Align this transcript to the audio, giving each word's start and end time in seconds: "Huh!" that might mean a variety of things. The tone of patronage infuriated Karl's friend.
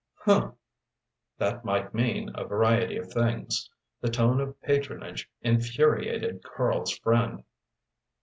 "Huh!" 0.15 0.53
that 1.37 1.63
might 1.63 1.93
mean 1.93 2.31
a 2.33 2.43
variety 2.43 2.97
of 2.97 3.11
things. 3.13 3.69
The 3.99 4.09
tone 4.09 4.41
of 4.41 4.59
patronage 4.63 5.29
infuriated 5.43 6.41
Karl's 6.41 6.97
friend. 6.97 7.43